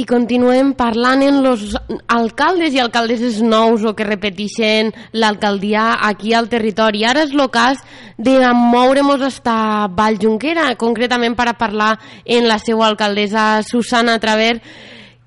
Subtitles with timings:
[0.00, 1.74] I continuem parlant en els
[2.08, 7.02] alcaldes i alcaldesses nous o que repeteixen l'alcaldia aquí al territori.
[7.04, 7.82] Ara és el cas
[8.16, 11.90] de moure'ns hasta Val Junquera, concretament per a parlar
[12.24, 14.60] en la seva alcaldessa Susana Traver,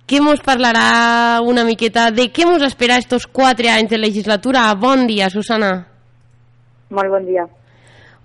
[0.07, 4.71] que ens parlarà una miqueta de què ens espera estos quatre anys de legislatura.
[4.73, 5.75] Bon dia, Susana.
[6.89, 7.45] Molt bon dia.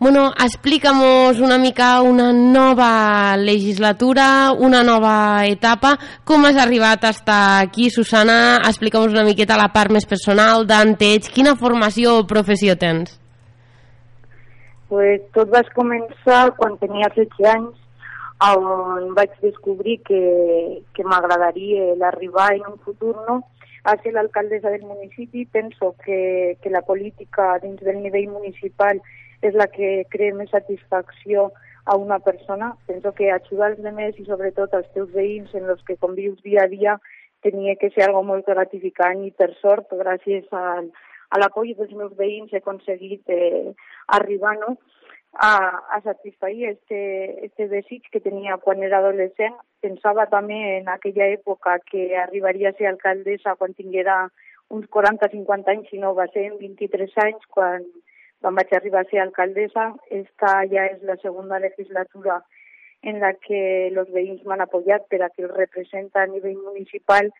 [0.00, 5.98] Bueno, explícanos una mica una nova legislatura, una nova etapa.
[6.24, 8.60] Com has arribat hasta aquí, Susana?
[8.62, 11.32] Explica'ns una miqueta la part més personal d'Antech.
[11.34, 13.18] Quina formació o professió tens?
[14.86, 17.74] Pues tot va començar quan tenia 16 anys,
[18.54, 20.22] on vaig descobrir que,
[20.94, 23.42] que m'agradaria l'arribar en un futur no?
[23.82, 25.42] a ser l'alcaldessa del municipi.
[25.44, 29.02] Penso que, que la política dins del nivell municipal
[29.54, 31.50] la que crea més satisfacció
[31.84, 32.74] a una persona.
[32.86, 36.64] Penso que ajudar els demés i sobretot als teus veïns en els que convius dia
[36.66, 36.98] a dia
[37.42, 40.90] tenia que ser algo molt gratificant i per sort, gràcies al,
[41.30, 43.74] a l'apoll dels meus veïns he aconseguit eh,
[44.18, 44.76] arribar no?
[45.32, 45.52] a,
[45.94, 49.54] a satisfair este, este desig que tenia quan era adolescent.
[49.80, 54.26] Pensava també en aquella època que arribaria a ser alcaldessa quan tinguera
[54.68, 57.86] uns 40-50 anys, si no va ser en 23 anys, quan,
[58.40, 59.90] quan vaig arribar a ser alcaldessa.
[60.10, 62.40] Esta ja és la segona legislatura
[63.02, 67.30] en la que els veïns m'han apoyat per a que els representa a nivell municipal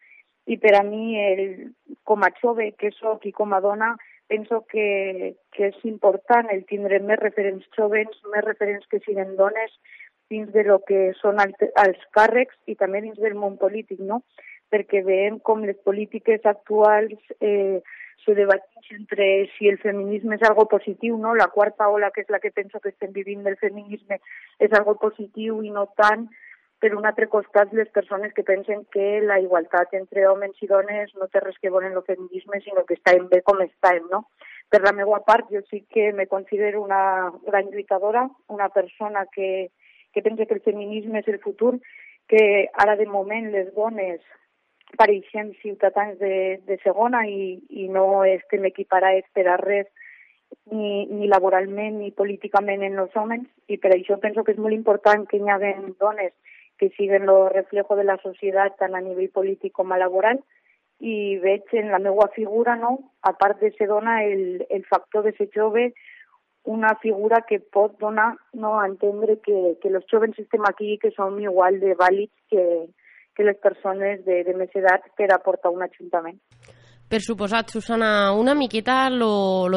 [0.47, 1.73] i per a mi, el,
[2.09, 3.95] com a jove que sóc i com a dona,
[4.29, 9.75] penso que, que és important el tindre més referents joves, més referents que siguin dones
[10.31, 14.23] dins de lo que són els càrrecs i també dins del món polític, no?
[14.73, 17.81] Perquè veiem com les polítiques actuals eh,
[18.25, 21.35] se debateix entre si el feminisme és algo positiu, no?
[21.35, 24.21] La quarta ola, que és la que penso que estem vivint del feminisme,
[24.59, 26.29] és algo positiu i no tant
[26.79, 31.11] per un altre costat les persones que pensen que la igualtat entre homes i dones
[31.19, 34.25] no té res que veure amb el feminisme, sinó que estàvem bé com estàvem, no?
[34.71, 39.71] Per la meva part, jo sí que me considero una gran lluitadora, una persona que,
[40.13, 41.79] que pensa que el feminisme és el futur,
[42.29, 44.21] que ara de moment les dones
[44.97, 49.89] pareixem ciutadans de, de segona i, i no estem equiparats per a res
[50.73, 54.77] ni, ni laboralment ni políticament en els homes i per això penso que és molt
[54.77, 56.33] important que hi hagi dones
[56.79, 60.41] que siguen el reflejo de la societat tant a nivell polític com a laboral
[61.01, 65.23] i veig en la meva figura, no, a part de ser dona, el, el factor
[65.23, 65.93] de ser jove,
[66.65, 71.13] una figura que pot donar no, a entendre que, que els joves estem aquí que
[71.15, 72.65] som igual de vàlids que,
[73.39, 76.41] que les persones de, de més edat per aportar un ajuntament.
[77.09, 79.23] Per suposat, Susana, una miqueta el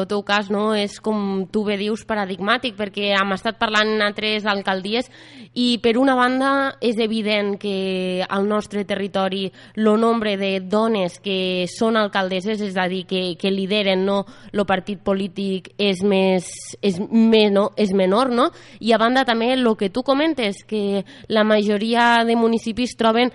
[0.04, 0.74] teu cas no?
[0.76, 5.08] És, com tu bé dius, paradigmàtic, perquè hem estat parlant en altres alcaldies
[5.54, 6.50] i, per una banda,
[6.84, 12.84] és evident que al nostre territori el nombre de dones que són alcaldesses, és a
[12.92, 16.50] dir, que, que lideren no, el partit polític és, més,
[16.84, 18.50] és, no, és menor, no?
[18.78, 23.32] I, a banda, també el que tu comentes, que la majoria de municipis troben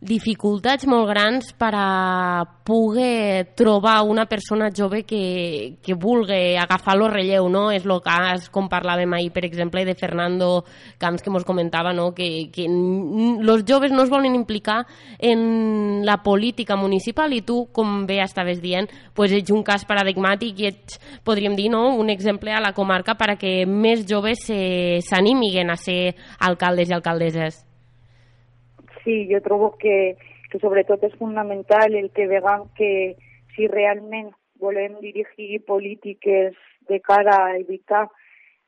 [0.00, 7.04] dificultats molt grans per a poder trobar una persona jove que, que vulgui agafar el
[7.12, 7.66] relleu, no?
[7.70, 10.64] És el cas, com parlàvem ahir, per exemple, de Fernando
[10.98, 12.10] Camps, que ens comentava, no?
[12.16, 14.86] Que, que els joves no es volen implicar
[15.18, 20.64] en la política municipal i tu, com bé estaves dient, pues ets un cas paradigmàtic
[20.64, 21.90] i ets, podríem dir, no?
[22.00, 26.96] un exemple a la comarca per a que més joves s'animiguen a ser alcaldes i
[26.96, 27.66] alcaldesses
[29.04, 30.16] sí, jo trobo que,
[30.50, 33.16] que sobretot és fundamental el que vegam que
[33.54, 34.30] si realment
[34.60, 36.54] volem dirigir polítiques
[36.88, 38.06] de cara a evitar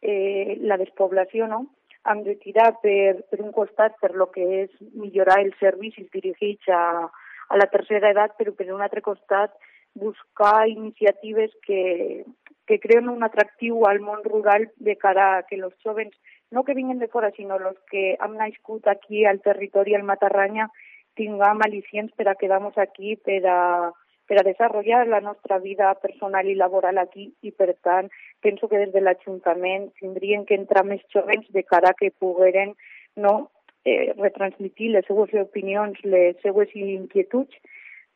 [0.01, 1.67] eh, la despoblació, no?
[2.11, 6.67] hem de tirar per, per un costat per lo que és millorar els servicis dirigits
[6.67, 9.55] a, a la tercera edat, però per un altre costat
[9.95, 12.25] buscar iniciatives que,
[12.67, 16.17] que creen un atractiu al món rural de cara a que els jovens
[16.53, 20.69] no que vinguin de fora, sinó els que han nascut aquí al territori al Matarranya
[21.17, 23.91] tinguem al·licients per a quedar-nos aquí, per a,
[24.29, 28.81] per a desenvolupar la nostra vida personal i laboral aquí i, per tant, penso que
[28.85, 32.77] des de l'Ajuntament tindrien que entrar més jovents de cara que pogueren
[33.17, 33.51] no,
[33.85, 37.61] eh, retransmitir les seues opinions, les seues inquietuds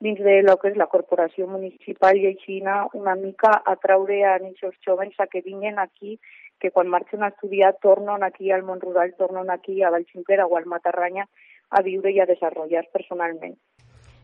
[0.00, 4.84] dins de lo que és la corporació municipal i així una mica atraure a aquests
[4.84, 6.18] jovens a que vinguin aquí,
[6.60, 10.56] que quan marxen a estudiar tornen aquí al món rural, tornen aquí a Vallxinquera o
[10.56, 11.28] al Matarranya
[11.70, 13.56] a viure i a desenvolupar personalment.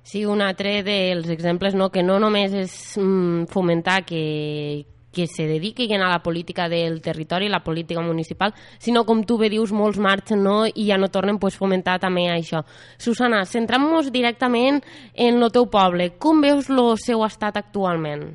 [0.02, 4.82] Sí, un altre dels exemples no, que no només és mm, fomentar que,
[5.12, 9.52] que se dediquin a la política del territori, la política municipal, sinó, com tu bé
[9.52, 10.64] dius, molts marxen no?
[10.67, 12.64] i ja no tornen pues, fomentar també això.
[12.99, 14.82] Susana, centrem-nos directament
[15.14, 16.11] en el teu poble.
[16.19, 18.32] Com veus el seu estat actualment?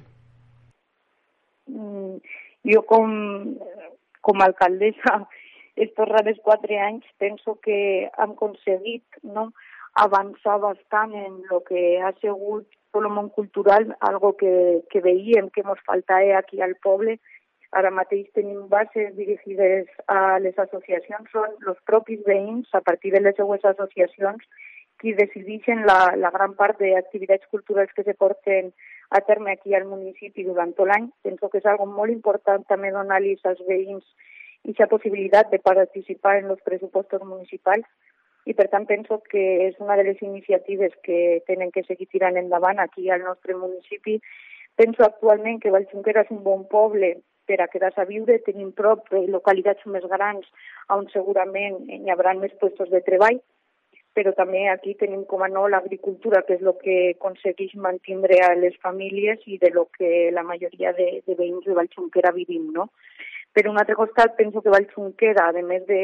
[1.67, 2.21] Mm,
[2.65, 3.57] jo com,
[4.21, 5.19] com a alcaldessa
[5.77, 9.51] estos rares quatre anys penso que hem aconseguit no,
[9.97, 15.49] avançar bastant en el que ha sigut tot el món cultural, algo que, que veiem
[15.53, 17.17] que ens faltava aquí al poble.
[17.77, 23.21] Ara mateix tenim bases dirigides a les associacions, són els propis veïns, a partir de
[23.21, 24.45] les seues associacions,
[25.01, 28.71] qui decideixen la, la gran part d'activitats culturals que se porten
[29.09, 31.09] a terme aquí al municipi durant tot l'any.
[31.23, 34.03] Penso que és algo molt important també donar-li als veïns
[34.63, 37.87] aquesta possibilitat de participar en els pressupostos municipals
[38.47, 42.37] i per tant penso que és una de les iniciatives que tenen que seguir tirant
[42.39, 44.19] endavant aquí al nostre municipi.
[44.75, 47.17] Penso actualment que Vallxunquera és un bon poble
[47.47, 50.47] per a quedar-se a viure, tenim prop localitats més grans
[50.93, 53.39] on segurament hi haurà més puestos de treball,
[54.17, 58.55] però també aquí tenim com a no l'agricultura, que és el que aconsegueix mantindre a
[58.57, 62.89] les famílies i de lo que la majoria de, de veïns de Vallxunquera vivim, no?
[63.53, 66.01] Per un altre costat, penso que Vallxunquera, a més de,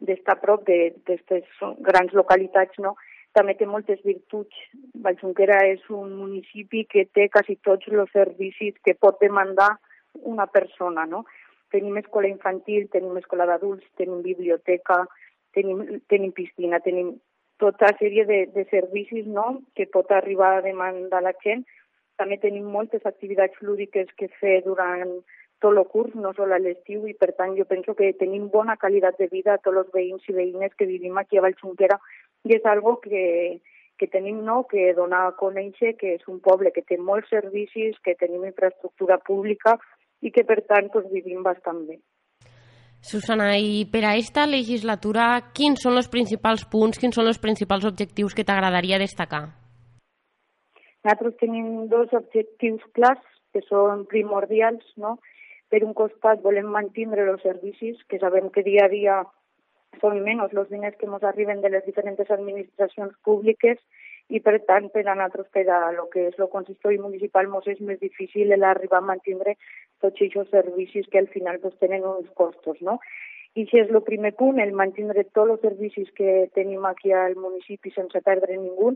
[0.00, 2.94] d'estar a prop d'aquestes grans localitats, no?
[3.36, 4.56] també té moltes virtuts.
[5.04, 9.70] Valljunquera és un municipi que té quasi tots els servicis que pot demandar
[10.26, 11.06] una persona.
[11.06, 11.24] No?
[11.70, 15.04] Tenim escola infantil, tenim escola d'adults, tenim biblioteca,
[15.54, 17.14] tenim, tenim piscina, tenim
[17.60, 19.60] tota sèrie de, de servicis no?
[19.76, 21.66] que pot arribar a demandar la gent.
[22.20, 25.20] També tenim moltes activitats lúdiques que fer durant
[25.60, 28.78] tot el curs, no sol a l'estiu, i per tant jo penso que tenim bona
[28.80, 31.98] qualitat de vida a tots els veïns i veïnes que vivim aquí a Vallxunquera
[32.48, 33.60] i és algo que,
[34.00, 37.98] que tenim no, que donar a conèixer que és un poble que té molts servicis,
[38.04, 39.76] que tenim infraestructura pública
[40.24, 42.00] i que per tant pues, vivim bastant bé.
[43.00, 45.26] Susana, i per a aquesta legislatura,
[45.56, 49.46] quins són els principals punts, quins són els principals objectius que t'agradaria destacar?
[51.00, 53.24] Nosaltres tenim dos objectius clars
[53.54, 55.16] que són primordials, no?
[55.72, 59.16] Per un costat volem mantenir els servicis, que sabem que dia a dia
[60.02, 63.80] són menys els diners que ens arriben de les diferents administracions públiques
[64.28, 67.72] i per tant per a nosaltres, per a lo que és el consistori municipal, ens
[67.72, 69.56] és més difícil arribar a mantenir
[70.04, 72.98] tots aquests servicis que al final pues, tenen uns costos, no?
[73.58, 77.34] I això és el primer punt, el mantenir tots els servicis que tenim aquí al
[77.34, 78.94] municipi sense perdre ningú.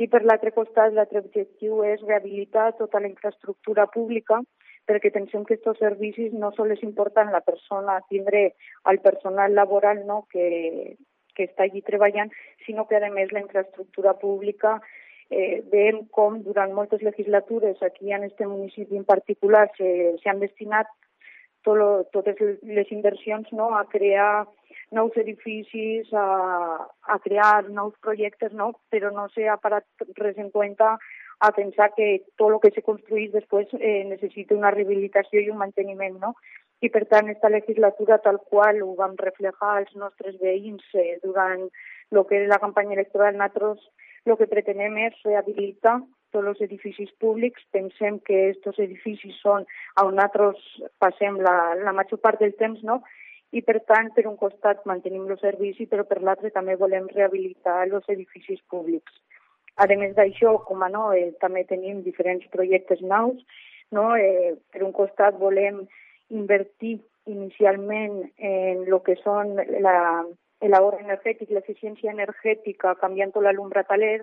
[0.00, 4.40] I per l'altre costat, l'altre objectiu és rehabilitar tota la infraestructura pública
[4.88, 8.54] perquè pensem que aquests servicis no sols importen la persona, tindre
[8.90, 10.96] al personal laboral no, que,
[11.36, 12.32] que està allí treballant,
[12.66, 14.80] sinó que a més la infraestructura pública
[15.34, 20.90] eh, veiem com durant moltes legislatures aquí en aquest municipi en particular s'han destinat
[21.64, 24.46] tot lo, totes les inversions no, a crear
[24.94, 28.74] nous edificis, a, a crear nous projectes, no?
[28.92, 29.86] però no s'ha parat
[30.20, 30.90] res en compte
[31.44, 35.58] a pensar que tot el que se construís després eh, necessita una rehabilitació i un
[35.58, 36.34] manteniment, no?
[36.84, 41.66] I per tant, esta legislatura tal qual ho vam reflejar als nostres veïns eh, durant
[41.66, 43.82] el que és la campanya electoral, nosaltres
[44.32, 45.98] el que pretenem és rehabilitar
[46.34, 47.62] tots els edificis públics.
[47.74, 49.66] Pensem que aquests edificis són
[50.02, 50.62] on nosaltres
[51.02, 53.02] passem la, la major part del temps, no?
[53.54, 57.84] i per tant, per un costat mantenim el servici, però per l'altre també volem rehabilitar
[57.86, 59.14] els edificis públics.
[59.78, 63.38] A més d'això, com a no, eh, també tenim diferents projectes nous.
[63.94, 64.14] No?
[64.16, 65.84] Eh, per un costat volem
[66.30, 66.98] invertir
[67.30, 69.54] inicialment en el que són
[70.62, 74.20] l'ahorro energètic, l'eficiència energètica, canviant tot l'alumbre taler,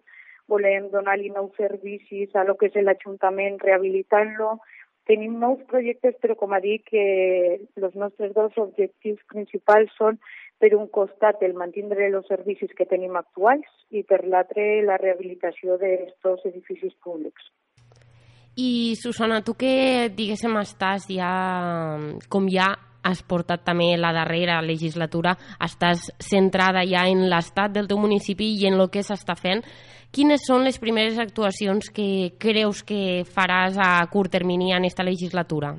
[0.52, 4.58] volem donar-li nous servicis a lo que és l'Ajuntament, rehabilitant-lo.
[5.10, 7.04] Tenim nous projectes, però com a dir que
[7.82, 10.20] els nostres dos objectius principals són
[10.62, 15.80] per un costat el mantindre els servicis que tenim actuals i per l'altre la rehabilitació
[15.82, 17.50] d'aquests edificis públics.
[18.62, 21.32] I Susana, tu que diguéssim estàs ja,
[22.30, 28.00] com ja has portat també la darrera legislatura, estàs centrada ja en l'estat del teu
[28.02, 29.64] municipi i en el que s'està fent.
[30.12, 35.76] Quines són les primeres actuacions que creus que faràs a curt termini en aquesta legislatura?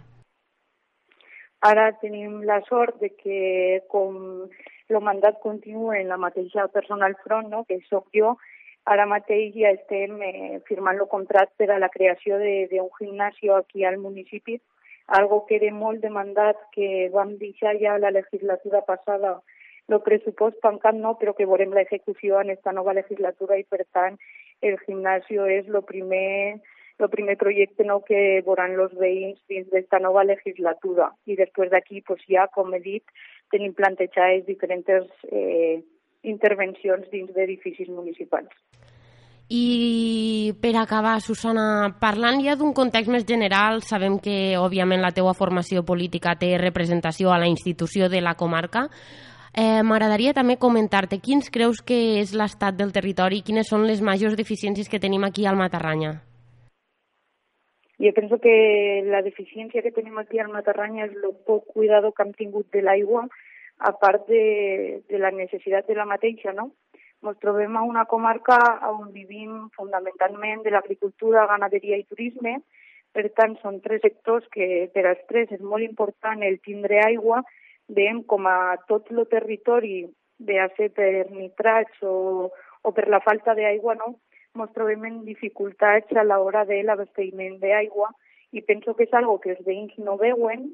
[1.63, 4.49] Ara tenim la sort de que com
[4.89, 7.65] el mandat continua en la mateixa persona al front, no?
[7.65, 8.35] que sóc jo,
[8.85, 13.85] ara mateix ja estem eh, firmant el contracte per a la creació d'un gimnasio aquí
[13.85, 14.59] al municipi,
[15.07, 19.41] algo que era molt demandat, que vam deixar ja la legislatura passada
[19.93, 24.19] el pressupost tancat no, però que veurem l'execució en esta nova legislatura i per tant
[24.63, 26.61] el gimnasio és el primer
[27.03, 31.09] el primer projecte nou que veuran els veïns dins d'esta nova legislatura.
[31.27, 33.03] I després d'aquí, pues, ja, com he dit,
[33.51, 34.87] tenim plantejades diferents
[35.33, 35.81] eh,
[36.23, 38.53] intervencions dins d'edificis municipals.
[39.53, 45.35] I per acabar, Susana, parlant ja d'un context més general, sabem que, òbviament, la teua
[45.37, 48.87] formació política té representació a la institució de la comarca.
[49.53, 54.01] Eh, M'agradaria també comentar-te quins creus que és l'estat del territori i quines són les
[54.01, 56.15] majors deficiències que tenim aquí al Matarranya.
[58.01, 62.25] Jo penso que la deficiència que tenim aquí al Matarranya és el poc cuidado que
[62.25, 63.27] hem tingut de l'aigua,
[63.85, 66.71] a part de, de la necessitat de la mateixa, no?
[67.23, 68.59] Ens trobem a una comarca
[68.91, 72.57] on vivim fonamentalment de l'agricultura, ganaderia i turisme,
[73.13, 77.43] per tant, són tres sectors que per als tres és molt important el tindre aigua.
[77.93, 80.07] Veiem com a tot el territori,
[80.43, 82.51] de ser per nitrats o,
[82.83, 84.17] o per la falta d'aigua, no?
[84.59, 88.11] ens trobem en dificultats a l'hora de l'abastiment d'aigua
[88.53, 90.67] i penso que és algo que els veïns no veuen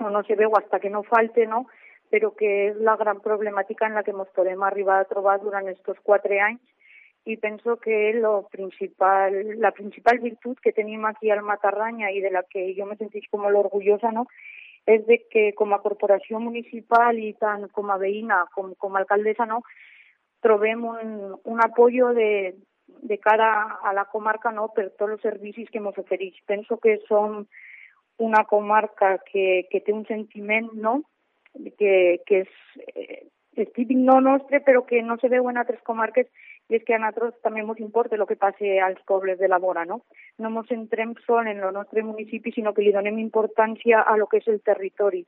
[0.00, 1.66] o no se veu hasta que no falte, no?
[2.12, 5.68] Però que és la gran problemàtica en la que ens podem arribar a trobar durant
[5.68, 6.60] aquests quatre anys
[7.24, 12.32] i penso que lo principal, la principal virtut que tenim aquí al Matarranya i de
[12.34, 14.26] la que jo me sentís com molt orgullosa no?
[14.86, 19.02] és de que com a corporació municipal i tant com a veïna com, com a
[19.04, 19.62] alcaldessa no,
[20.42, 25.70] trobem un, un apoyo de, de cara a la comarca no, per tots els servicis
[25.70, 26.42] que ens ofereix.
[26.50, 27.44] Penso que som
[28.18, 30.98] una comarca que, que té un sentiment no,
[31.78, 32.52] que, que és,
[33.56, 36.28] és típic no nostre, però que no se veu en altres comarques,
[36.70, 39.58] i és que a nosaltres també ens importa el que passa als pobles de la
[39.58, 40.02] vora, no?
[40.38, 44.28] No ens centrem sol en el nostre municipi, sinó que li donem importància a lo
[44.30, 45.26] que és el territori.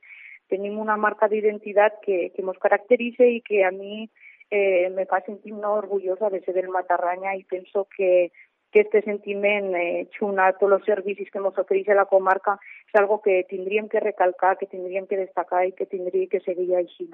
[0.49, 4.07] Tenim una marca d'identitat que, que ens caracteritza i que a mi
[4.49, 8.31] eh, me fa sentir no orgullosa de ser del Matarranya i penso que
[8.75, 13.21] que este sentiment eh, xuna tots els servicis que ens ofereix la comarca és algo
[13.23, 17.07] que tindríem que recalcar, que tindríem que destacar i que tindria que seguir així.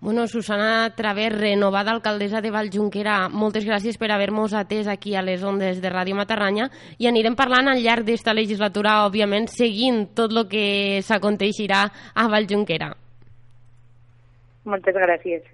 [0.00, 5.44] Bueno, Susana Traver, renovada alcaldessa de Valljunquera, moltes gràcies per haver-nos atès aquí a les
[5.44, 10.48] ondes de Ràdio Matarranya i anirem parlant al llarg d'esta legislatura, òbviament, seguint tot el
[10.48, 10.66] que
[11.04, 11.84] s'aconteixirà
[12.16, 12.94] a Valljunquera.
[14.64, 15.53] Moltes gràcies.